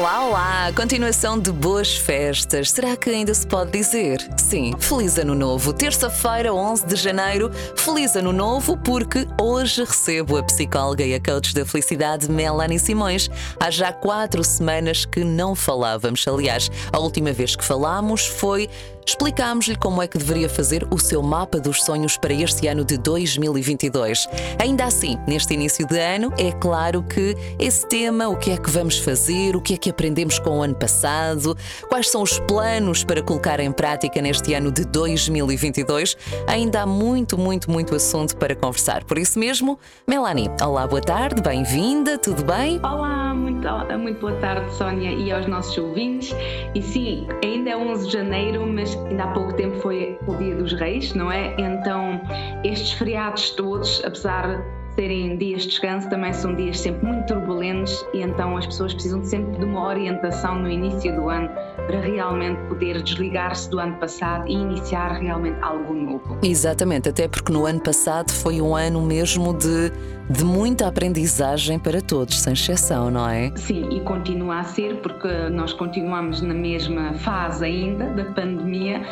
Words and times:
Olá, 0.00 0.24
olá! 0.24 0.72
Continuação 0.74 1.38
de 1.38 1.52
boas 1.52 1.94
festas. 1.94 2.70
Será 2.70 2.96
que 2.96 3.10
ainda 3.10 3.34
se 3.34 3.46
pode 3.46 3.70
dizer? 3.70 4.26
Sim, 4.38 4.72
Feliz 4.78 5.18
Ano 5.18 5.34
Novo. 5.34 5.74
Terça-feira, 5.74 6.54
11 6.54 6.86
de 6.86 6.96
janeiro. 6.96 7.50
Feliz 7.76 8.16
Ano 8.16 8.32
Novo, 8.32 8.78
porque 8.78 9.28
hoje 9.38 9.84
recebo 9.84 10.38
a 10.38 10.42
psicóloga 10.42 11.04
e 11.04 11.14
a 11.14 11.20
coach 11.20 11.54
da 11.54 11.66
felicidade 11.66 12.30
Melanie 12.30 12.78
Simões. 12.78 13.28
Há 13.60 13.70
já 13.70 13.92
quatro 13.92 14.42
semanas 14.42 15.04
que 15.04 15.22
não 15.22 15.54
falávamos. 15.54 16.26
Aliás, 16.26 16.70
a 16.90 16.98
última 16.98 17.34
vez 17.34 17.54
que 17.54 17.62
falámos 17.62 18.26
foi 18.26 18.70
explicámos-lhe 19.06 19.76
como 19.76 20.02
é 20.02 20.06
que 20.06 20.18
deveria 20.18 20.48
fazer 20.48 20.86
o 20.90 20.98
seu 20.98 21.22
mapa 21.22 21.58
dos 21.58 21.82
sonhos 21.84 22.16
para 22.16 22.32
este 22.32 22.66
ano 22.68 22.84
de 22.84 22.96
2022. 22.98 24.28
Ainda 24.58 24.84
assim, 24.84 25.18
neste 25.26 25.54
início 25.54 25.86
de 25.86 25.98
ano, 25.98 26.32
é 26.38 26.52
claro 26.52 27.02
que 27.02 27.36
esse 27.58 27.86
tema, 27.86 28.28
o 28.28 28.36
que 28.36 28.50
é 28.50 28.56
que 28.56 28.70
vamos 28.70 28.98
fazer, 28.98 29.56
o 29.56 29.60
que 29.60 29.74
é 29.74 29.76
que 29.76 29.90
aprendemos 29.90 30.38
com 30.38 30.58
o 30.58 30.62
ano 30.62 30.74
passado, 30.74 31.56
quais 31.88 32.08
são 32.08 32.22
os 32.22 32.38
planos 32.40 33.04
para 33.04 33.22
colocar 33.22 33.60
em 33.60 33.72
prática 33.72 34.20
neste 34.20 34.54
ano 34.54 34.70
de 34.70 34.84
2022, 34.84 36.16
ainda 36.46 36.82
há 36.82 36.86
muito, 36.86 37.36
muito, 37.36 37.70
muito 37.70 37.94
assunto 37.94 38.36
para 38.36 38.54
conversar. 38.54 39.04
Por 39.04 39.18
isso 39.18 39.38
mesmo, 39.38 39.78
Melanie, 40.06 40.50
olá, 40.62 40.86
boa 40.86 41.02
tarde, 41.02 41.42
bem-vinda, 41.42 42.18
tudo 42.18 42.44
bem? 42.44 42.78
Olá, 42.82 43.34
muito, 43.34 43.68
muito 43.98 44.20
boa 44.20 44.34
tarde, 44.34 44.72
Sónia, 44.74 45.10
e 45.10 45.30
aos 45.32 45.46
nossos 45.46 45.76
ouvintes. 45.76 46.34
E 46.74 46.82
sim, 46.82 47.26
ainda 47.44 47.70
é 47.70 47.76
11 47.76 48.06
de 48.06 48.12
janeiro, 48.12 48.66
mas 48.66 48.89
ainda 49.08 49.24
há 49.24 49.32
pouco 49.32 49.52
tempo 49.54 49.76
foi 49.76 50.18
o 50.26 50.34
Dia 50.34 50.54
dos 50.56 50.72
Reis, 50.72 51.12
não 51.14 51.30
é? 51.30 51.54
Então, 51.58 52.20
estes 52.64 52.92
feriados 52.92 53.50
todos, 53.50 54.02
apesar 54.04 54.62
serem 54.94 55.36
dias 55.36 55.62
de 55.62 55.68
descanso, 55.68 56.08
também 56.08 56.32
são 56.32 56.54
dias 56.54 56.78
sempre 56.78 57.06
muito 57.06 57.26
turbulentos 57.26 58.04
e 58.12 58.20
então 58.20 58.56
as 58.56 58.66
pessoas 58.66 58.92
precisam 58.92 59.24
sempre 59.24 59.58
de 59.58 59.64
uma 59.64 59.86
orientação 59.86 60.58
no 60.58 60.70
início 60.70 61.14
do 61.14 61.28
ano 61.28 61.48
para 61.86 62.00
realmente 62.00 62.60
poder 62.68 63.02
desligar-se 63.02 63.70
do 63.70 63.78
ano 63.78 63.96
passado 63.96 64.46
e 64.46 64.52
iniciar 64.52 65.12
realmente 65.12 65.58
algo 65.62 65.92
novo. 65.94 66.38
Exatamente, 66.42 67.08
até 67.08 67.26
porque 67.26 67.52
no 67.52 67.66
ano 67.66 67.80
passado 67.80 68.30
foi 68.30 68.60
um 68.60 68.76
ano 68.76 69.00
mesmo 69.02 69.52
de, 69.56 69.90
de 70.28 70.44
muita 70.44 70.86
aprendizagem 70.86 71.78
para 71.78 72.00
todos, 72.00 72.38
sem 72.40 72.52
exceção, 72.52 73.10
não 73.10 73.28
é? 73.28 73.52
Sim, 73.56 73.88
e 73.90 74.00
continua 74.00 74.60
a 74.60 74.64
ser 74.64 74.96
porque 74.96 75.28
nós 75.50 75.72
continuamos 75.72 76.40
na 76.40 76.54
mesma 76.54 77.14
fase 77.14 77.64
ainda 77.64 78.06
da 78.10 78.24
pandemia 78.26 79.02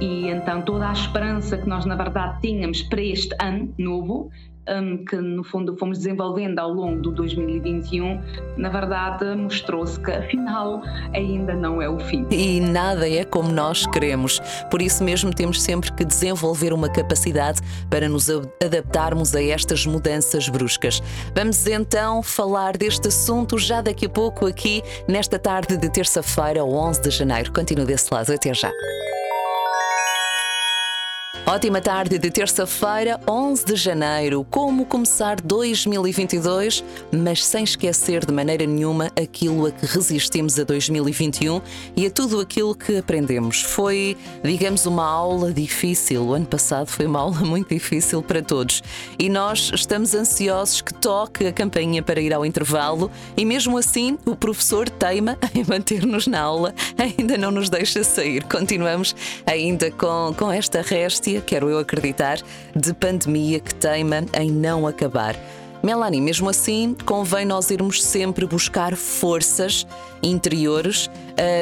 e 0.00 0.28
então 0.28 0.62
toda 0.62 0.88
a 0.88 0.92
esperança 0.92 1.56
que 1.56 1.68
nós 1.68 1.84
na 1.84 1.96
verdade 1.96 2.40
tínhamos 2.40 2.82
para 2.82 3.02
este 3.02 3.34
ano 3.40 3.72
novo 3.78 4.30
um, 4.70 5.04
que 5.04 5.16
no 5.16 5.42
fundo 5.44 5.76
fomos 5.76 5.98
desenvolvendo 5.98 6.58
ao 6.58 6.72
longo 6.72 7.00
do 7.00 7.10
2021, 7.12 8.20
na 8.56 8.68
verdade 8.68 9.24
mostrou-se 9.34 9.98
que 10.00 10.10
afinal 10.10 10.82
ainda 11.12 11.54
não 11.54 11.82
é 11.82 11.88
o 11.88 11.98
fim. 11.98 12.26
E 12.30 12.60
nada 12.60 13.08
é 13.08 13.24
como 13.24 13.50
nós 13.50 13.86
queremos. 13.86 14.40
Por 14.70 14.80
isso 14.80 15.02
mesmo 15.02 15.34
temos 15.34 15.60
sempre 15.60 15.92
que 15.92 16.04
desenvolver 16.04 16.72
uma 16.72 16.88
capacidade 16.88 17.60
para 17.88 18.08
nos 18.08 18.28
adaptarmos 18.30 19.34
a 19.34 19.42
estas 19.42 19.86
mudanças 19.86 20.48
bruscas. 20.48 21.02
Vamos 21.34 21.66
então 21.66 22.22
falar 22.22 22.76
deste 22.76 23.08
assunto 23.08 23.58
já 23.58 23.80
daqui 23.80 24.06
a 24.06 24.10
pouco 24.10 24.46
aqui 24.46 24.82
nesta 25.08 25.38
tarde 25.38 25.76
de 25.76 25.90
terça-feira, 25.90 26.64
11 26.64 27.02
de 27.02 27.10
janeiro. 27.10 27.52
Continua 27.52 27.84
desse 27.84 28.12
lado. 28.12 28.32
Até 28.32 28.54
já. 28.54 28.70
Ótima 31.50 31.80
tarde 31.80 32.16
de 32.16 32.30
terça-feira, 32.30 33.18
11 33.28 33.64
de 33.64 33.74
janeiro. 33.74 34.46
Como 34.48 34.86
começar 34.86 35.40
2022, 35.40 36.84
mas 37.10 37.44
sem 37.44 37.64
esquecer 37.64 38.24
de 38.24 38.32
maneira 38.32 38.64
nenhuma 38.64 39.10
aquilo 39.20 39.66
a 39.66 39.72
que 39.72 39.84
resistimos 39.84 40.56
a 40.60 40.62
2021 40.62 41.60
e 41.96 42.06
a 42.06 42.10
tudo 42.10 42.38
aquilo 42.38 42.72
que 42.72 42.98
aprendemos. 42.98 43.62
Foi, 43.62 44.16
digamos, 44.44 44.86
uma 44.86 45.04
aula 45.04 45.52
difícil. 45.52 46.22
O 46.22 46.34
ano 46.34 46.46
passado 46.46 46.86
foi 46.86 47.06
uma 47.06 47.18
aula 47.18 47.40
muito 47.40 47.74
difícil 47.74 48.22
para 48.22 48.40
todos. 48.40 48.80
E 49.18 49.28
nós 49.28 49.72
estamos 49.74 50.14
ansiosos 50.14 50.80
que 50.80 50.94
toque 50.94 51.48
a 51.48 51.52
campainha 51.52 52.00
para 52.00 52.20
ir 52.20 52.32
ao 52.32 52.46
intervalo 52.46 53.10
e 53.36 53.44
mesmo 53.44 53.76
assim 53.76 54.16
o 54.24 54.36
professor 54.36 54.88
teima 54.88 55.36
em 55.52 55.64
manter-nos 55.64 56.28
na 56.28 56.42
aula, 56.42 56.72
ainda 56.96 57.36
não 57.36 57.50
nos 57.50 57.68
deixa 57.68 58.04
sair. 58.04 58.44
Continuamos 58.44 59.16
ainda 59.44 59.90
com, 59.90 60.32
com 60.38 60.52
esta 60.52 60.80
réstia 60.80 61.39
quero 61.40 61.68
eu 61.68 61.78
acreditar, 61.78 62.38
de 62.74 62.94
pandemia 62.94 63.60
que 63.60 63.74
teima 63.74 64.24
em 64.34 64.50
não 64.50 64.86
acabar. 64.86 65.36
Melanie, 65.82 66.20
mesmo 66.20 66.48
assim, 66.48 66.94
convém 67.06 67.44
nós 67.44 67.70
irmos 67.70 68.02
sempre 68.02 68.46
buscar 68.46 68.94
forças 68.96 69.86
interiores 70.22 71.08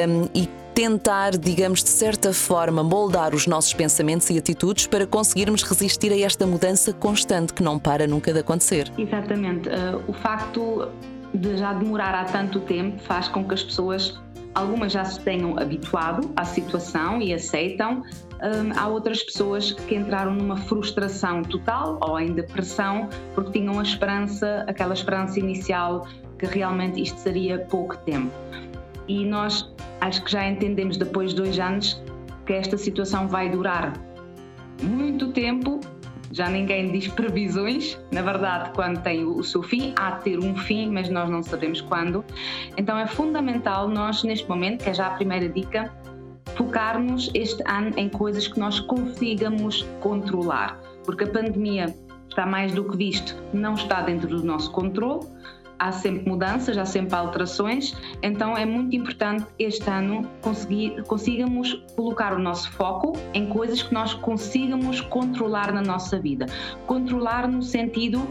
um, 0.07 0.27
e 0.35 0.49
tentar, 0.75 1.37
digamos, 1.37 1.83
de 1.83 1.89
certa 1.89 2.33
forma, 2.33 2.83
moldar 2.83 3.33
os 3.33 3.47
nossos 3.47 3.73
pensamentos 3.73 4.29
e 4.29 4.37
atitudes 4.37 4.87
para 4.87 5.07
conseguirmos 5.07 5.63
resistir 5.63 6.11
a 6.11 6.19
esta 6.19 6.45
mudança 6.45 6.91
constante 6.91 7.53
que 7.53 7.63
não 7.63 7.79
para 7.79 8.05
nunca 8.07 8.33
de 8.33 8.39
acontecer. 8.39 8.91
Exatamente. 8.97 9.69
Uh, 9.69 10.03
o 10.07 10.13
facto 10.13 10.89
de 11.33 11.57
já 11.57 11.73
demorar 11.73 12.13
há 12.13 12.25
tanto 12.25 12.59
tempo 12.61 13.01
faz 13.03 13.27
com 13.27 13.45
que 13.45 13.53
as 13.53 13.63
pessoas 13.63 14.19
Algumas 14.53 14.91
já 14.91 15.05
se 15.05 15.19
tenham 15.21 15.57
habituado 15.59 16.31
à 16.35 16.43
situação 16.43 17.21
e 17.21 17.33
aceitam. 17.33 18.03
Um, 18.41 18.77
há 18.77 18.87
outras 18.87 19.21
pessoas 19.21 19.73
que 19.73 19.95
entraram 19.95 20.33
numa 20.33 20.55
frustração 20.55 21.43
total 21.43 21.99
ou 22.01 22.17
em 22.19 22.33
depressão 22.33 23.09
porque 23.35 23.59
tinham 23.59 23.79
a 23.79 23.83
esperança, 23.83 24.63
aquela 24.67 24.93
esperança 24.93 25.39
inicial 25.39 26.07
que 26.37 26.45
realmente 26.45 27.01
isto 27.01 27.19
seria 27.19 27.59
pouco 27.59 27.97
tempo. 27.97 28.31
E 29.07 29.25
nós 29.25 29.73
acho 29.99 30.23
que 30.23 30.31
já 30.31 30.47
entendemos 30.47 30.95
depois 30.95 31.31
de 31.31 31.37
dois 31.37 31.59
anos 31.59 32.01
que 32.45 32.53
esta 32.53 32.77
situação 32.77 33.27
vai 33.27 33.49
durar 33.49 33.93
muito 34.81 35.33
tempo 35.33 35.81
já 36.31 36.47
ninguém 36.47 36.91
diz 36.91 37.07
previsões, 37.07 37.97
na 38.11 38.21
verdade, 38.21 38.71
quando 38.75 39.01
tem 39.01 39.25
o 39.25 39.43
seu 39.43 39.63
fim, 39.63 39.93
há 39.97 40.11
de 40.11 40.23
ter 40.23 40.39
um 40.39 40.55
fim, 40.55 40.91
mas 40.91 41.09
nós 41.09 41.29
não 41.29 41.41
sabemos 41.41 41.81
quando. 41.81 42.23
Então 42.77 42.97
é 42.97 43.07
fundamental 43.07 43.87
nós, 43.87 44.23
neste 44.23 44.47
momento, 44.47 44.83
que 44.83 44.89
é 44.91 44.93
já 44.93 45.07
a 45.07 45.11
primeira 45.11 45.49
dica, 45.49 45.91
focarmos 46.59 47.31
este 47.33 47.63
ano 47.65 47.93
em 47.95 48.09
coisas 48.09 48.45
que 48.45 48.59
nós 48.59 48.81
consigamos 48.81 49.87
controlar, 50.01 50.77
porque 51.05 51.23
a 51.23 51.27
pandemia 51.27 51.95
está 52.27 52.45
mais 52.45 52.73
do 52.73 52.83
que 52.83 52.97
visto, 52.97 53.41
não 53.53 53.75
está 53.75 54.01
dentro 54.01 54.27
do 54.27 54.43
nosso 54.43 54.69
controle. 54.71 55.25
Há 55.79 55.93
sempre 55.93 56.29
mudanças, 56.29 56.77
há 56.77 56.83
sempre 56.83 57.15
alterações, 57.15 57.95
então 58.21 58.57
é 58.57 58.65
muito 58.65 58.93
importante 58.93 59.45
este 59.57 59.89
ano 59.89 60.29
conseguir, 60.41 61.01
consigamos 61.03 61.81
colocar 61.95 62.33
o 62.33 62.39
nosso 62.39 62.69
foco 62.71 63.13
em 63.33 63.47
coisas 63.47 63.81
que 63.81 63.93
nós 63.93 64.13
consigamos 64.13 64.99
controlar 64.99 65.71
na 65.71 65.81
nossa 65.81 66.19
vida. 66.19 66.47
Controlar 66.85 67.47
no 67.47 67.63
sentido 67.63 68.27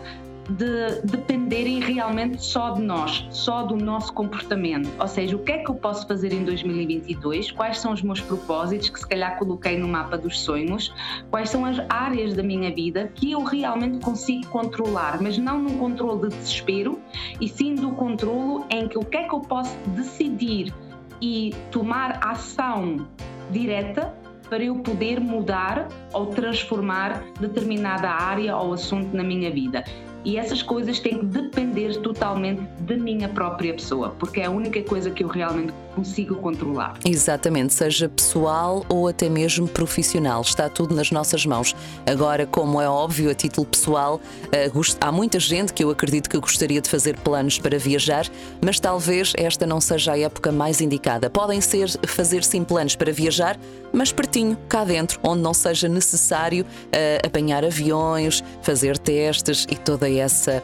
de 0.48 1.02
dependerem 1.04 1.80
realmente 1.80 2.42
só 2.42 2.70
de 2.70 2.80
nós, 2.80 3.26
só 3.30 3.62
do 3.62 3.76
nosso 3.76 4.12
comportamento. 4.12 4.90
Ou 4.98 5.06
seja, 5.06 5.36
o 5.36 5.38
que 5.40 5.52
é 5.52 5.58
que 5.58 5.70
eu 5.70 5.74
posso 5.74 6.06
fazer 6.06 6.32
em 6.32 6.44
2022? 6.44 7.50
Quais 7.50 7.78
são 7.78 7.92
os 7.92 8.02
meus 8.02 8.20
propósitos 8.20 8.88
que 8.88 8.98
se 8.98 9.06
calhar 9.06 9.38
coloquei 9.38 9.76
no 9.78 9.86
mapa 9.86 10.16
dos 10.16 10.40
sonhos? 10.40 10.92
Quais 11.30 11.50
são 11.50 11.64
as 11.64 11.78
áreas 11.88 12.34
da 12.34 12.42
minha 12.42 12.74
vida 12.74 13.10
que 13.14 13.32
eu 13.32 13.42
realmente 13.42 13.98
consigo 14.02 14.46
controlar, 14.46 15.20
mas 15.20 15.36
não 15.36 15.58
num 15.58 15.76
controle 15.78 16.28
de 16.28 16.36
desespero, 16.36 16.98
e 17.40 17.48
sim 17.48 17.74
do 17.74 17.90
controlo 17.90 18.64
em 18.70 18.88
que 18.88 18.98
o 18.98 19.04
que 19.04 19.18
é 19.18 19.28
que 19.28 19.34
eu 19.34 19.40
posso 19.40 19.76
decidir 19.88 20.72
e 21.20 21.52
tomar 21.70 22.20
ação 22.24 23.06
direta 23.50 24.14
para 24.48 24.64
eu 24.64 24.76
poder 24.76 25.20
mudar 25.20 25.88
ou 26.12 26.26
transformar 26.26 27.22
determinada 27.38 28.08
área 28.08 28.56
ou 28.56 28.72
assunto 28.72 29.14
na 29.14 29.22
minha 29.22 29.50
vida. 29.50 29.84
E 30.28 30.36
essas 30.36 30.62
coisas 30.62 31.00
têm 31.00 31.20
que 31.20 31.24
depender 31.24 31.96
totalmente 32.02 32.60
da 32.80 32.94
minha 32.98 33.30
própria 33.30 33.72
pessoa, 33.72 34.10
porque 34.10 34.40
é 34.40 34.44
a 34.44 34.50
única 34.50 34.82
coisa 34.82 35.10
que 35.10 35.24
eu 35.24 35.28
realmente 35.28 35.72
consigo 35.94 36.36
controlar. 36.36 36.98
Exatamente, 37.02 37.72
seja 37.72 38.10
pessoal 38.10 38.84
ou 38.90 39.08
até 39.08 39.26
mesmo 39.30 39.66
profissional, 39.66 40.42
está 40.42 40.68
tudo 40.68 40.94
nas 40.94 41.10
nossas 41.10 41.46
mãos. 41.46 41.74
Agora, 42.06 42.46
como 42.46 42.78
é 42.78 42.86
óbvio, 42.86 43.30
a 43.30 43.34
título 43.34 43.66
pessoal, 43.66 44.20
eh, 44.52 44.70
há 45.00 45.10
muita 45.10 45.40
gente 45.40 45.72
que 45.72 45.82
eu 45.82 45.88
acredito 45.88 46.28
que 46.28 46.38
gostaria 46.38 46.82
de 46.82 46.90
fazer 46.90 47.16
planos 47.20 47.58
para 47.58 47.78
viajar, 47.78 48.26
mas 48.62 48.78
talvez 48.78 49.32
esta 49.34 49.66
não 49.66 49.80
seja 49.80 50.12
a 50.12 50.18
época 50.18 50.52
mais 50.52 50.82
indicada. 50.82 51.30
Podem 51.30 51.62
ser 51.62 51.88
fazer 52.06 52.44
sim 52.44 52.64
planos 52.64 52.94
para 52.94 53.10
viajar, 53.10 53.58
mas 53.92 54.12
pertinho, 54.12 54.58
cá 54.68 54.84
dentro, 54.84 55.18
onde 55.22 55.40
não 55.40 55.54
seja 55.54 55.88
necessário 55.88 56.64
uh, 56.64 57.26
apanhar 57.26 57.64
aviões, 57.64 58.44
fazer 58.60 58.98
testes 58.98 59.66
e 59.70 59.74
toda 59.74 60.17
essa 60.18 60.62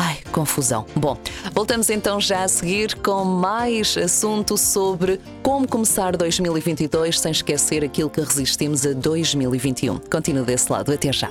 Ai, 0.00 0.18
confusão. 0.30 0.86
Bom, 0.94 1.18
voltamos 1.52 1.90
então 1.90 2.20
já 2.20 2.44
a 2.44 2.48
seguir 2.48 2.94
com 2.96 3.24
mais 3.24 3.96
assunto 3.96 4.56
sobre 4.56 5.20
como 5.42 5.66
começar 5.66 6.16
2022 6.16 7.18
sem 7.18 7.32
esquecer 7.32 7.82
aquilo 7.84 8.08
que 8.08 8.20
resistimos 8.20 8.86
a 8.86 8.92
2021. 8.92 9.98
Continua 9.98 10.44
desse 10.44 10.70
lado, 10.70 10.92
até 10.92 11.12
já. 11.12 11.28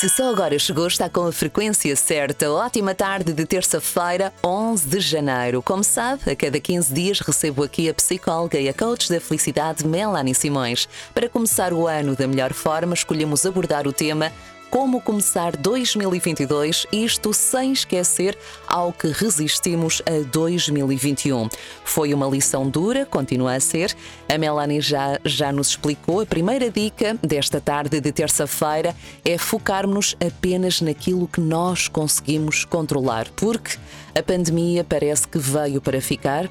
Se 0.00 0.08
só 0.08 0.30
agora 0.30 0.56
chegou, 0.58 0.86
está 0.86 1.08
com 1.08 1.26
a 1.26 1.32
frequência 1.32 1.94
certa. 1.96 2.50
Ótima 2.52 2.94
tarde 2.94 3.32
de 3.32 3.44
terça-feira, 3.44 4.32
11 4.44 4.88
de 4.88 5.00
janeiro. 5.00 5.62
Como 5.62 5.82
sabe, 5.82 6.30
a 6.30 6.36
cada 6.36 6.60
15 6.60 6.94
dias 6.94 7.20
recebo 7.20 7.64
aqui 7.64 7.88
a 7.88 7.94
psicóloga 7.94 8.58
e 8.58 8.68
a 8.68 8.74
coach 8.74 9.08
da 9.08 9.20
felicidade 9.20 9.84
Melanie 9.84 10.34
Simões. 10.34 10.88
Para 11.12 11.28
começar 11.28 11.72
o 11.72 11.88
ano 11.88 12.14
da 12.14 12.28
melhor 12.28 12.52
forma, 12.52 12.94
escolhemos 12.94 13.44
abordar 13.44 13.88
o 13.88 13.92
tema 13.92 14.32
como 14.70 15.00
começar 15.00 15.56
2022, 15.56 16.86
isto 16.92 17.32
sem 17.32 17.72
esquecer 17.72 18.36
ao 18.66 18.92
que 18.92 19.08
resistimos 19.08 20.02
a 20.06 20.24
2021. 20.30 21.48
Foi 21.84 22.12
uma 22.12 22.26
lição 22.26 22.68
dura, 22.68 23.06
continua 23.06 23.54
a 23.54 23.60
ser. 23.60 23.94
A 24.28 24.36
Melanie 24.36 24.80
já, 24.80 25.18
já 25.24 25.50
nos 25.50 25.68
explicou. 25.68 26.20
A 26.20 26.26
primeira 26.26 26.70
dica 26.70 27.16
desta 27.22 27.60
tarde 27.60 28.00
de 28.00 28.12
terça-feira 28.12 28.94
é 29.24 29.38
focarmos 29.38 30.16
apenas 30.24 30.80
naquilo 30.80 31.26
que 31.28 31.40
nós 31.40 31.88
conseguimos 31.88 32.64
controlar, 32.64 33.28
porque 33.36 33.76
a 34.14 34.22
pandemia 34.22 34.84
parece 34.84 35.26
que 35.26 35.38
veio 35.38 35.80
para 35.80 36.00
ficar 36.00 36.48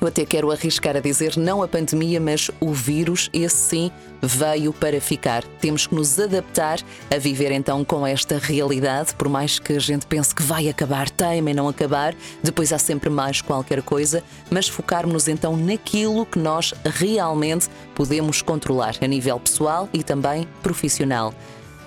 eu 0.00 0.06
até 0.06 0.24
quero 0.24 0.50
arriscar 0.50 0.96
a 0.96 1.00
dizer 1.00 1.36
não 1.36 1.62
a 1.62 1.68
pandemia, 1.68 2.18
mas 2.20 2.50
o 2.58 2.72
vírus, 2.72 3.28
esse 3.32 3.56
sim, 3.56 3.92
veio 4.22 4.72
para 4.72 5.00
ficar. 5.00 5.44
Temos 5.60 5.86
que 5.86 5.94
nos 5.94 6.18
adaptar 6.18 6.78
a 7.14 7.18
viver 7.18 7.52
então 7.52 7.84
com 7.84 8.06
esta 8.06 8.38
realidade, 8.38 9.14
por 9.14 9.28
mais 9.28 9.58
que 9.58 9.74
a 9.74 9.78
gente 9.78 10.06
pense 10.06 10.34
que 10.34 10.42
vai 10.42 10.68
acabar, 10.68 11.10
teima 11.10 11.50
em 11.50 11.54
não 11.54 11.68
acabar, 11.68 12.14
depois 12.42 12.72
há 12.72 12.78
sempre 12.78 13.10
mais 13.10 13.40
qualquer 13.40 13.82
coisa, 13.82 14.22
mas 14.50 14.68
focarmos 14.68 15.28
então 15.28 15.56
naquilo 15.56 16.24
que 16.24 16.38
nós 16.38 16.72
realmente 16.84 17.68
podemos 17.94 18.42
controlar 18.42 18.94
a 19.00 19.06
nível 19.06 19.38
pessoal 19.38 19.88
e 19.92 20.02
também 20.02 20.46
profissional. 20.62 21.34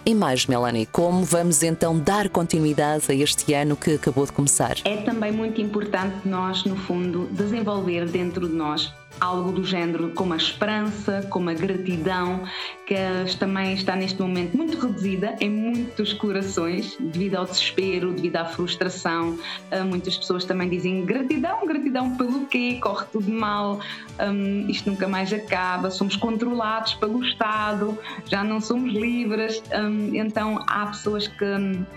E 0.06 0.14
mais, 0.14 0.46
Melanie, 0.46 0.86
como 0.86 1.24
vamos 1.24 1.64
então 1.64 1.98
dar 1.98 2.28
continuidade 2.28 3.06
a 3.08 3.14
este 3.14 3.54
ano 3.54 3.78
que 3.78 3.94
acabou 3.94 4.26
de 4.26 4.34
começar? 4.34 4.76
É 4.84 4.98
também 4.98 5.32
muito 5.32 5.62
importante 5.62 6.28
nós, 6.28 6.66
no 6.66 6.76
fundo, 6.76 7.30
desenvolver 7.32 8.06
dentro 8.10 8.50
de 8.50 8.54
nós 8.54 8.94
algo 9.24 9.54
do 9.54 9.64
género 9.64 10.10
como 10.10 10.34
a 10.34 10.36
esperança, 10.36 11.26
como 11.30 11.50
a 11.50 11.54
gratidão, 11.54 12.44
que 12.86 12.96
também 13.40 13.74
está 13.74 13.96
neste 13.96 14.22
momento 14.22 14.58
muito 14.58 14.78
reduzida 14.78 15.38
em 15.40 15.50
muitos 15.50 16.12
corações, 16.12 16.98
devido 17.00 17.36
ao 17.36 17.46
desespero, 17.46 18.12
devido 18.12 18.36
à 18.36 18.44
frustração. 18.44 19.40
Ah, 19.72 19.86
muitas 19.86 20.18
pessoas 20.18 20.44
também 20.44 20.68
dizem 20.68 21.06
gratidão, 21.06 21.66
gratidão 21.66 22.18
pelo 22.18 22.46
quê? 22.48 22.80
Corre 22.82 23.06
tudo 23.14 23.32
mal, 23.32 23.80
um, 24.20 24.70
isto 24.70 24.90
nunca 24.90 25.08
mais 25.08 25.32
acaba, 25.32 25.90
somos 25.90 26.18
controlados 26.18 26.94
pelo 26.96 27.24
Estado, 27.24 27.98
já 28.26 28.44
não 28.44 28.60
somos 28.60 28.92
livres. 28.92 29.64
Um, 29.74 30.14
então 30.16 30.62
há 30.68 30.88
pessoas 30.88 31.28
que 31.28 31.46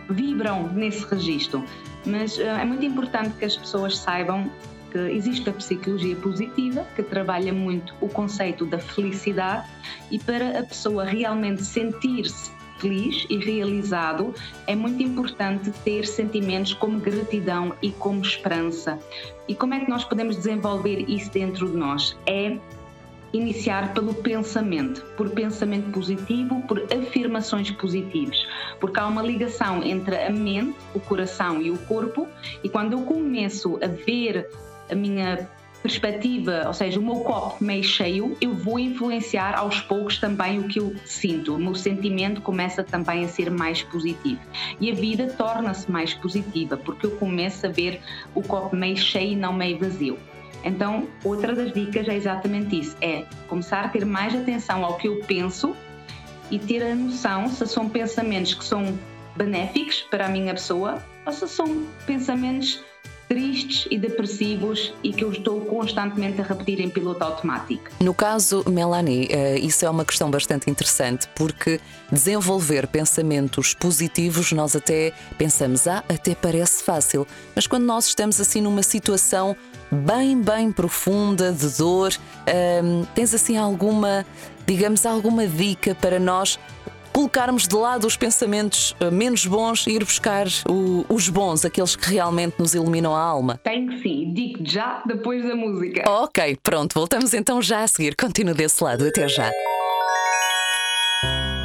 vibram 0.09 0.69
nesse 0.69 1.05
registro. 1.05 1.65
Mas 2.05 2.39
é 2.39 2.65
muito 2.65 2.85
importante 2.85 3.35
que 3.37 3.45
as 3.45 3.57
pessoas 3.57 3.99
saibam 3.99 4.49
que 4.97 5.15
existe 5.15 5.49
a 5.51 5.53
psicologia 5.53 6.17
positiva, 6.17 6.87
que 6.95 7.03
trabalha 7.03 7.53
muito 7.53 7.95
o 8.01 8.09
conceito 8.09 8.65
da 8.65 8.79
felicidade, 8.79 9.69
e 10.11 10.19
para 10.19 10.61
a 10.61 10.63
pessoa 10.63 11.05
realmente 11.05 11.63
sentir-se 11.63 12.51
feliz 12.79 13.27
e 13.31 13.39
realizado, 13.39 14.35
é 14.67 14.75
muito 14.75 15.03
importante 15.03 15.71
ter 15.85 16.07
sentimentos 16.07 16.75
como 16.75 16.99
gratidão 16.99 17.75
e 17.81 17.91
como 17.91 18.21
esperança. 18.21 18.99
E 19.49 19.55
como 19.55 19.75
é 19.75 19.81
que 19.81 19.89
nós 19.89 20.05
podemos 20.05 20.37
desenvolver 20.37 21.09
isso 21.09 21.31
dentro 21.31 21.71
de 21.71 21.77
nós? 21.77 22.17
É 22.27 22.59
iniciar 23.33 23.93
pelo 23.93 24.15
pensamento, 24.15 25.05
por 25.17 25.31
pensamento 25.31 25.91
positivo, 25.91 26.63
por 26.63 26.83
afirmações 26.93 27.71
positivas, 27.71 28.47
porque 28.81 28.99
há 29.01 29.07
uma 29.07 29.23
ligação 29.23 29.83
entre 29.83 30.17
a 30.17 30.31
mente, 30.31 30.77
o 30.95 31.01
coração 31.01 31.61
e 31.61 31.71
o 31.71 31.79
corpo, 31.79 32.27
e 32.63 32.69
quando 32.69 32.93
eu 32.93 33.03
começo 33.03 33.79
a 33.83 33.89
ver 33.89 34.49
a 34.91 34.95
minha 34.95 35.49
perspectiva, 35.83 36.65
ou 36.67 36.75
seja, 36.75 36.99
o 36.99 37.03
meu 37.03 37.21
copo 37.21 37.63
meio 37.63 37.85
cheio, 37.85 38.37
eu 38.41 38.53
vou 38.53 38.79
influenciar 38.79 39.57
aos 39.57 39.81
poucos 39.83 40.19
também 40.19 40.59
o 40.59 40.67
que 40.67 40.81
eu 40.81 40.95
sinto. 41.05 41.55
O 41.55 41.59
meu 41.59 41.75
sentimento 41.75 42.41
começa 42.41 42.83
também 42.83 43.25
a 43.25 43.29
ser 43.29 43.51
mais 43.51 43.83
positivo. 43.83 44.41
E 44.81 44.91
a 44.91 44.95
vida 44.95 45.29
torna-se 45.29 45.91
mais 45.91 46.13
positiva, 46.15 46.77
porque 46.77 47.07
eu 47.07 47.13
começo 47.13 47.67
a 47.67 47.69
ver 47.69 48.01
o 48.35 48.43
copo 48.43 48.75
meio 48.75 48.97
cheio 48.97 49.33
e 49.33 49.37
não 49.37 49.53
meio 49.53 49.79
vazio. 49.79 50.19
Então, 50.65 51.07
outra 51.23 51.55
das 51.55 51.73
dicas 51.73 52.09
é 52.09 52.15
exatamente 52.17 52.81
isso: 52.81 52.97
é 53.01 53.25
começar 53.47 53.85
a 53.85 53.89
ter 53.89 54.05
mais 54.05 54.35
atenção 54.35 54.85
ao 54.85 54.97
que 54.97 55.07
eu 55.07 55.21
penso 55.27 55.77
e 56.51 56.59
ter 56.59 56.83
a 56.83 56.95
noção 56.95 57.49
se 57.49 57.67
são 57.67 57.89
pensamentos 57.89 58.55
que 58.55 58.65
são 58.65 58.99
benéficos 59.37 60.03
para 60.11 60.27
a 60.27 60.29
minha 60.29 60.55
pessoa 60.55 61.05
ou 61.25 61.33
se 61.33 61.47
são 61.47 61.87
pensamentos 62.07 62.83
tristes 63.29 63.87
e 63.91 63.99
depressivos 63.99 64.95
e 65.03 65.13
que 65.13 65.25
eu 65.25 65.33
estou 65.33 65.61
constantemente 65.63 66.41
a 66.41 66.45
repetir 66.45 66.81
em 66.81 66.89
piloto 66.89 67.23
automático. 67.25 67.91
No 68.01 68.15
caso, 68.15 68.65
Melanie, 68.69 69.29
eh, 69.31 69.59
isso 69.59 69.85
é 69.85 69.91
uma 69.91 70.05
questão 70.05 70.31
bastante 70.31 70.71
interessante 70.71 71.29
porque 71.35 71.81
desenvolver 72.11 72.87
pensamentos 72.87 73.75
positivos 73.75 74.53
nós 74.53 74.77
até 74.77 75.13
pensamos, 75.37 75.89
ah, 75.89 76.05
até 76.09 76.35
parece 76.35 76.83
fácil, 76.83 77.27
mas 77.55 77.67
quando 77.67 77.85
nós 77.85 78.07
estamos 78.07 78.41
assim 78.41 78.61
numa 78.61 78.83
situação 78.83 79.57
bem, 79.91 80.41
bem 80.41 80.71
profunda 80.71 81.53
de 81.53 81.69
dor, 81.77 82.13
ehm, 82.47 83.05
tens 83.15 83.35
assim 83.35 83.57
alguma, 83.57 84.25
digamos, 84.67 85.05
alguma 85.05 85.47
dica 85.47 85.95
para 85.95 86.19
nós 86.19 86.59
colocarmos 87.17 87.67
de 87.67 87.75
lado 87.75 88.07
os 88.07 88.15
pensamentos 88.15 88.95
eh, 89.01 89.11
menos 89.11 89.47
bons 89.47 89.87
e 89.87 89.93
ir 89.93 90.05
buscar 90.05 90.47
o, 90.69 91.03
os 91.09 91.31
bons, 91.31 91.65
aqueles 91.65 91.97
que 91.97 92.11
realmente 92.11 92.57
nos 92.59 92.75
iluminam 92.75 93.17
a 93.17 93.21
alma? 93.21 93.59
Tenho 93.65 93.89
que 93.89 94.03
sim, 94.03 94.31
digo 94.35 94.59
já 94.63 95.03
depois 95.07 95.43
da 95.43 95.57
música. 95.57 96.05
Ok, 96.11 96.59
pronto, 96.63 96.93
voltamos 96.93 97.33
então 97.33 97.63
já 97.63 97.85
a 97.85 97.89
seguir. 97.89 98.15
Continua 98.15 98.53
desse 98.53 98.85
lado, 98.85 99.07
até 99.07 99.27
já. 99.29 99.51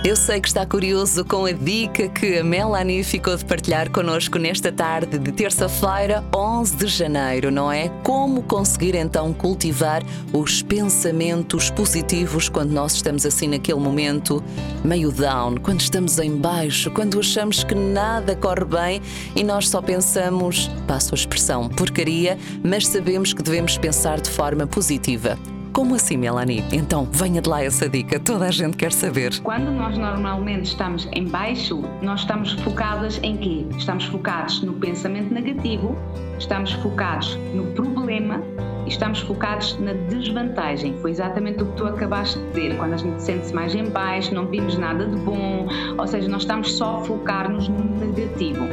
Eu 0.04 0.16
sei 0.16 0.42
que 0.42 0.48
está 0.48 0.66
curioso 0.66 1.24
com 1.24 1.46
a 1.46 1.52
dica 1.52 2.10
que 2.10 2.40
a 2.40 2.44
Melanie 2.44 3.04
ficou 3.04 3.38
de 3.38 3.46
partilhar 3.46 3.92
connosco 3.92 4.40
nesta 4.40 4.72
tarde 4.72 5.20
de 5.20 5.32
terça-feira, 5.32 6.24
11 6.36 6.76
de 6.76 6.88
janeiro, 6.88 7.52
não 7.52 7.72
é? 7.72 7.88
Como 8.04 8.42
conseguir 8.42 8.96
então 8.96 9.32
cultivar 9.32 10.02
os 10.34 10.64
pensamentos 10.64 11.70
positivos 11.70 12.50
quando 12.50 12.72
nós 12.72 12.94
estamos 12.94 13.28
assim 13.28 13.48
naquele 13.48 13.80
momento 13.80 14.44
meio 14.84 15.12
down, 15.12 15.58
quando 15.58 15.82
estamos 15.82 16.18
em 16.18 16.36
baixo, 16.36 16.90
quando 16.90 17.20
achamos 17.20 17.64
que 17.64 17.76
nada 17.76 18.36
corre 18.36 18.66
bem 18.66 19.02
e 19.36 19.44
nós 19.44 19.70
só 19.70 19.84
pensamos, 19.84 20.68
passo 20.88 21.14
a 21.14 21.16
expressão, 21.16 21.70
porcaria, 21.70 22.40
mas 22.64 22.88
sabemos 22.88 23.34
que 23.34 23.44
devemos 23.44 23.78
pensar 23.78 24.20
de 24.20 24.32
forma 24.32 24.66
positiva. 24.66 25.38
Como 25.74 25.96
assim, 25.96 26.18
Melanie? 26.18 26.66
Então, 26.74 27.08
venha 27.10 27.42
de 27.42 27.48
lá 27.50 27.64
essa 27.64 27.88
dica, 27.88 28.20
toda 28.20 28.46
a 28.46 28.52
gente 28.52 28.76
quer 28.76 28.92
saber. 28.92 29.40
Quando 29.42 29.72
nós 29.72 29.98
normalmente 29.98 30.66
estamos 30.66 31.08
em 31.14 31.26
baixo, 31.26 31.82
nós 32.02 32.22
estamos 32.22 32.52
focadas 32.54 33.20
em 33.24 33.38
quê? 33.38 33.66
Estamos 33.78 34.04
focados 34.06 34.62
no 34.62 34.74
pensamento 34.74 35.34
negativo, 35.34 35.96
estamos 36.38 36.74
focados 36.74 37.38
no 37.54 37.68
problema 37.68 38.42
estamos 38.88 39.20
focados 39.20 39.80
na 39.80 39.94
desvantagem. 39.94 40.98
Foi 41.02 41.12
exatamente 41.12 41.64
o 41.64 41.68
que 41.68 41.78
tu 41.78 41.86
acabaste 41.86 42.40
de 42.40 42.48
dizer. 42.48 42.78
Quando 42.78 42.94
a 42.94 42.98
gente 42.98 43.22
sente-se 43.22 43.54
mais 43.54 43.74
em 43.74 43.86
baixo, 43.90 44.34
não 44.34 44.48
vimos 44.48 44.78
nada 44.78 45.06
de 45.06 45.16
bom, 45.18 45.68
ou 45.98 46.08
seja, 46.08 46.28
nós 46.28 46.42
estamos 46.42 46.74
só 46.74 46.98
a 46.98 47.04
focar-nos 47.04 47.70
no 47.70 47.84
negativo. 48.00 48.68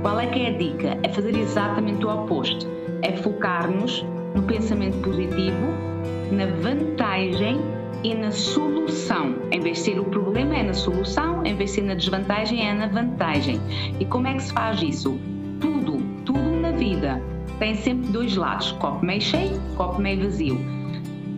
Qual 0.00 0.18
é 0.18 0.26
que 0.26 0.40
é 0.40 0.48
a 0.48 0.56
dica? 0.56 0.98
É 1.02 1.08
fazer 1.08 1.36
exatamente 1.36 2.06
o 2.06 2.08
oposto. 2.08 2.66
É 3.02 3.16
focar-nos 3.16 4.06
no 4.34 4.42
pensamento 4.42 4.96
positivo 5.02 5.88
na 6.30 6.46
vantagem 6.46 7.60
e 8.04 8.14
na 8.14 8.30
solução. 8.30 9.36
Em 9.50 9.60
vez 9.60 9.78
de 9.78 9.84
ser 9.84 10.00
o 10.00 10.04
problema, 10.04 10.56
é 10.56 10.62
na 10.62 10.74
solução, 10.74 11.44
em 11.44 11.54
vez 11.54 11.70
de 11.70 11.76
ser 11.76 11.82
na 11.82 11.94
desvantagem, 11.94 12.68
é 12.68 12.74
na 12.74 12.86
vantagem. 12.86 13.60
E 13.98 14.04
como 14.04 14.26
é 14.26 14.34
que 14.34 14.42
se 14.42 14.52
faz 14.52 14.80
isso? 14.82 15.18
Tudo, 15.60 15.98
tudo 16.24 16.60
na 16.60 16.70
vida 16.72 17.20
tem 17.58 17.74
sempre 17.74 18.10
dois 18.10 18.36
lados: 18.36 18.72
copo 18.72 19.04
meio 19.04 19.20
cheio, 19.20 19.60
copo 19.76 20.00
meio 20.00 20.22
vazio. 20.22 20.58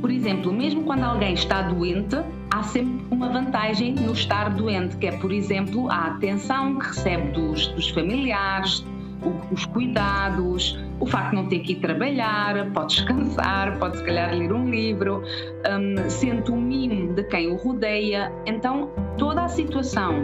Por 0.00 0.11
exemplo, 0.11 0.52
mesmo 0.52 0.85
quando 0.85 1.04
alguém 1.04 1.35
está 1.35 1.62
doente, 1.62 2.16
há 2.50 2.62
sempre 2.62 3.04
uma 3.11 3.28
vantagem 3.28 3.94
no 3.94 4.12
estar 4.12 4.50
doente, 4.50 4.97
que 4.97 5.06
é, 5.06 5.12
por 5.12 5.30
exemplo, 5.30 5.90
a 5.90 6.06
atenção 6.06 6.78
que 6.78 6.87
recebe 6.87 7.32
dos, 7.32 7.66
dos 7.68 7.90
familiares, 7.90 8.85
os 9.52 9.66
cuidados, 9.66 10.78
o 11.00 11.07
facto 11.07 11.30
de 11.30 11.37
não 11.37 11.47
ter 11.47 11.61
que 11.61 11.73
ir 11.73 11.76
trabalhar, 11.76 12.71
pode 12.73 12.97
descansar, 12.97 13.78
pode 13.78 13.97
se 13.99 14.04
calhar 14.04 14.33
ler 14.35 14.52
um 14.52 14.71
livro, 14.71 15.23
um, 15.66 16.11
sente 16.11 16.50
o 16.50 16.57
mimo 16.57 17.14
de 17.14 17.25
quem 17.25 17.50
o 17.50 17.57
rodeia. 17.57 18.30
Então, 18.47 18.90
toda 19.16 19.45
a 19.45 19.49
situação, 19.49 20.23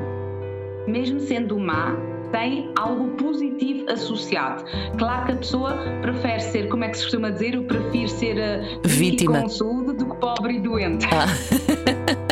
mesmo 0.86 1.18
sendo 1.18 1.58
má, 1.58 1.96
tem 2.30 2.70
algo 2.78 3.08
positivo 3.16 3.90
associado. 3.90 4.64
Claro 4.98 5.26
que 5.26 5.32
a 5.32 5.36
pessoa 5.36 5.76
prefere 6.02 6.40
ser, 6.40 6.68
como 6.68 6.84
é 6.84 6.88
que 6.88 6.98
se 6.98 7.04
costuma 7.04 7.30
dizer, 7.30 7.54
eu 7.54 7.64
prefiro 7.64 8.08
ser 8.08 8.36
uh, 8.36 8.88
vítima 8.88 9.40
com 9.40 9.48
saúde 9.48 9.92
do 9.94 10.06
que 10.06 10.16
pobre 10.16 10.56
e 10.56 10.60
doente. 10.60 11.06
Ah. 11.06 12.16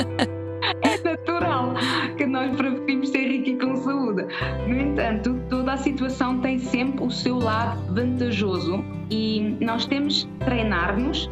vantajoso 7.90 8.84
e 9.10 9.56
nós 9.60 9.86
temos 9.86 10.28
treinar-nos 10.44 11.30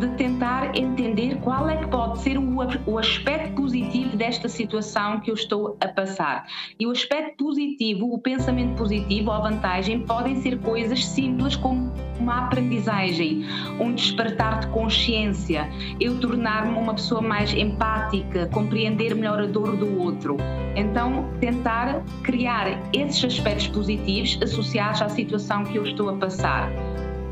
de 0.00 0.08
tentar 0.16 0.39
entender 0.74 1.36
qual 1.42 1.68
é 1.68 1.76
que 1.76 1.88
pode 1.88 2.20
ser 2.20 2.38
o, 2.38 2.56
o 2.86 2.98
aspecto 2.98 3.54
positivo 3.54 4.16
desta 4.16 4.48
situação 4.48 5.20
que 5.20 5.30
eu 5.30 5.34
estou 5.34 5.76
a 5.80 5.88
passar. 5.88 6.46
E 6.78 6.86
o 6.86 6.90
aspecto 6.90 7.44
positivo, 7.44 8.12
o 8.12 8.18
pensamento 8.18 8.76
positivo, 8.76 9.30
a 9.30 9.40
vantagem, 9.40 10.00
podem 10.00 10.40
ser 10.42 10.58
coisas 10.58 11.04
simples 11.04 11.56
como 11.56 11.92
uma 12.18 12.46
aprendizagem, 12.46 13.44
um 13.80 13.94
despertar 13.94 14.60
de 14.60 14.66
consciência, 14.68 15.68
eu 15.98 16.18
tornar-me 16.20 16.76
uma 16.76 16.94
pessoa 16.94 17.22
mais 17.22 17.52
empática, 17.54 18.46
compreender 18.48 19.14
melhor 19.14 19.40
a 19.40 19.46
dor 19.46 19.76
do 19.76 19.98
outro. 19.98 20.36
Então, 20.76 21.30
tentar 21.40 22.02
criar 22.22 22.66
esses 22.92 23.24
aspectos 23.24 23.68
positivos 23.68 24.38
associados 24.42 25.02
à 25.02 25.08
situação 25.08 25.64
que 25.64 25.76
eu 25.76 25.84
estou 25.84 26.10
a 26.10 26.16
passar 26.16 26.70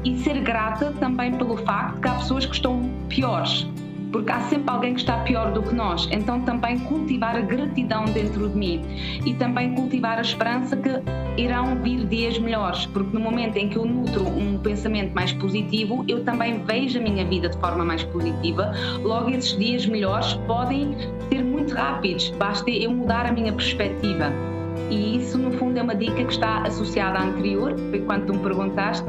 e 0.05 0.17
ser 0.19 0.41
grata 0.41 0.93
também 0.99 1.33
pelo 1.33 1.57
facto 1.59 2.01
que 2.01 2.09
há 2.09 2.15
pessoas 2.15 2.47
que 2.47 2.55
estão 2.55 2.83
piores, 3.09 3.67
porque 4.13 4.31
há 4.31 4.41
sempre 4.43 4.71
alguém 4.71 4.95
que 4.95 5.01
está 5.01 5.19
pior 5.19 5.53
do 5.53 5.63
que 5.63 5.75
nós. 5.75 6.09
Então, 6.11 6.41
também 6.41 6.79
cultivar 6.81 7.37
a 7.37 7.41
gratidão 7.41 8.05
dentro 8.07 8.49
de 8.49 8.57
mim 8.57 8.83
e 9.25 9.35
também 9.35 9.75
cultivar 9.75 10.19
a 10.19 10.23
esperança 10.23 10.77
que 10.77 10.91
irão 11.37 11.77
vir 11.83 12.07
dias 12.07 12.39
melhores, 12.39 12.87
porque 12.87 13.13
no 13.17 13.21
momento 13.21 13.57
em 13.57 13.69
que 13.69 13.77
eu 13.77 13.85
nutro 13.85 14.27
um 14.27 14.59
pensamento 14.59 15.15
mais 15.15 15.33
positivo, 15.33 16.05
eu 16.09 16.25
também 16.25 16.63
vejo 16.65 16.99
a 16.99 17.03
minha 17.03 17.25
vida 17.25 17.49
de 17.49 17.57
forma 17.59 17.85
mais 17.85 18.03
positiva. 18.05 18.73
Logo, 19.03 19.31
esses 19.31 19.57
dias 19.57 19.87
melhores 19.87 20.35
podem 20.47 20.97
ser 21.29 21.45
muito 21.45 21.75
rápidos, 21.75 22.31
basta 22.31 22.71
eu 22.71 22.91
mudar 22.91 23.27
a 23.27 23.33
minha 23.33 23.53
perspectiva. 23.53 24.33
E 24.91 25.19
isso, 25.19 25.39
no 25.39 25.53
fundo, 25.53 25.79
é 25.79 25.83
uma 25.83 25.95
dica 25.95 26.25
que 26.25 26.33
está 26.33 26.63
associada 26.63 27.19
à 27.19 27.25
anterior, 27.25 27.75
foi 27.91 28.01
quando 28.01 28.27
tu 28.27 28.35
me 28.35 28.41
perguntaste, 28.41 29.05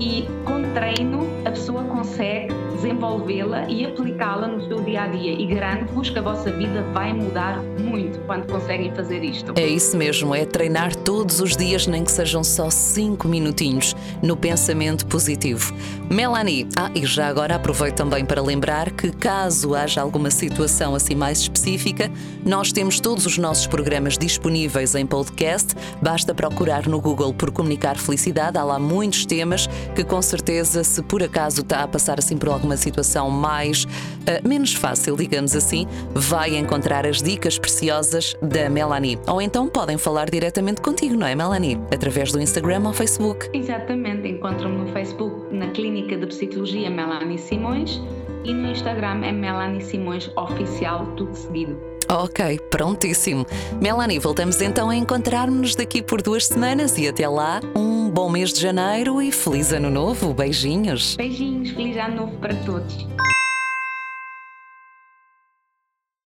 e 0.00 0.26
com 0.44 0.62
treino 0.74 1.26
a 1.44 1.50
pessoa 1.50 1.84
consegue 1.84 2.52
desenvolvê-la 2.74 3.68
e 3.68 3.84
aplicá-la 3.84 4.48
no 4.48 4.66
seu 4.66 4.82
dia 4.82 5.02
a 5.02 5.06
dia. 5.06 5.32
E 5.32 5.46
garanto-vos 5.46 6.10
que 6.10 6.18
a 6.18 6.22
vossa 6.22 6.50
vida 6.50 6.82
vai 6.92 7.12
mudar 7.12 7.62
muito 7.78 8.18
quando 8.26 8.50
conseguem 8.50 8.92
fazer 8.94 9.22
isto. 9.22 9.52
É 9.56 9.66
isso 9.66 9.96
mesmo, 9.96 10.34
é 10.34 10.44
treinar 10.44 10.94
todos 10.96 11.40
os 11.40 11.56
dias, 11.56 11.86
nem 11.86 12.04
que 12.04 12.10
sejam 12.10 12.42
só 12.42 12.68
5 12.68 13.28
minutinhos, 13.28 13.94
no 14.20 14.36
pensamento 14.36 15.06
positivo. 15.06 15.72
Melanie, 16.10 16.68
ah, 16.76 16.90
e 16.94 17.06
já 17.06 17.28
agora 17.28 17.54
aproveito 17.54 17.96
também 17.96 18.24
para 18.24 18.42
lembrar 18.42 18.90
que, 18.90 19.10
caso 19.12 19.74
haja 19.74 20.00
alguma 20.00 20.30
situação 20.30 20.94
assim 20.94 21.14
mais 21.14 21.38
específica, 21.38 22.10
nós 22.44 22.72
temos 22.72 23.00
todos 23.00 23.24
os 23.26 23.38
nossos 23.38 23.66
programas 23.66 24.18
disponíveis 24.18 24.94
em 24.94 25.06
podcast. 25.22 25.74
Basta 26.02 26.34
procurar 26.34 26.88
no 26.88 27.00
Google 27.00 27.32
por 27.32 27.52
Comunicar 27.52 27.96
Felicidade. 27.96 28.58
Há 28.58 28.64
lá 28.64 28.78
muitos 28.78 29.24
temas 29.24 29.68
que, 29.94 30.02
com 30.02 30.20
certeza, 30.20 30.82
se 30.82 31.00
por 31.02 31.22
acaso 31.22 31.60
está 31.60 31.82
a 31.82 31.88
passar 31.88 32.18
assim 32.18 32.36
por 32.36 32.48
alguma 32.48 32.76
situação 32.76 33.30
mais 33.30 33.84
uh, 33.84 34.48
menos 34.48 34.74
fácil, 34.74 35.16
digamos 35.16 35.54
assim, 35.54 35.86
vai 36.12 36.56
encontrar 36.56 37.06
as 37.06 37.22
dicas 37.22 37.58
preciosas 37.58 38.34
da 38.42 38.68
Melanie. 38.68 39.18
Ou 39.28 39.40
então 39.40 39.68
podem 39.68 39.96
falar 39.96 40.28
diretamente 40.28 40.80
contigo, 40.80 41.14
não 41.14 41.26
é, 41.26 41.34
Melanie? 41.34 41.78
Através 41.92 42.32
do 42.32 42.40
Instagram 42.40 42.82
ou 42.86 42.92
Facebook. 42.92 43.48
Exatamente, 43.52 44.26
encontram-me 44.28 44.78
no 44.78 44.92
Facebook 44.92 45.54
na 45.54 45.68
Clínica 45.68 46.16
de 46.16 46.26
Psicologia 46.26 46.90
Melanie 46.90 47.38
Simões 47.38 48.00
e 48.44 48.52
no 48.52 48.70
Instagram 48.70 49.24
é 49.24 49.30
Melanie 49.30 49.80
Simões 49.80 50.30
Oficial, 50.36 51.06
tudo 51.16 51.34
seguido. 51.34 51.91
Ok, 52.12 52.60
prontíssimo. 52.70 53.46
Melanie, 53.80 54.18
voltamos 54.18 54.60
então 54.60 54.90
a 54.90 54.94
encontrar-nos 54.94 55.74
daqui 55.74 56.02
por 56.02 56.20
duas 56.20 56.46
semanas 56.46 56.98
e 56.98 57.08
até 57.08 57.26
lá, 57.26 57.58
um 57.74 58.10
bom 58.10 58.28
mês 58.28 58.52
de 58.52 58.60
janeiro 58.60 59.22
e 59.22 59.32
feliz 59.32 59.72
ano 59.72 59.88
novo. 59.88 60.34
Beijinhos. 60.34 61.16
Beijinhos, 61.16 61.70
feliz 61.70 61.96
ano 61.96 62.16
novo 62.16 62.36
para 62.36 62.54
todos. 62.66 63.06